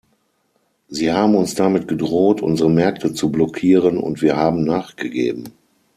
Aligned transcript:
Sie 0.87 1.11
haben 1.13 1.35
uns 1.35 1.53
damit 1.53 1.87
gedroht, 1.87 2.41
unsere 2.41 2.71
Märkte 2.71 3.13
zu 3.13 3.31
blockieren, 3.31 3.99
und 3.99 4.23
wir 4.23 4.35
haben 4.35 4.63
nachgegeben. 4.63 5.53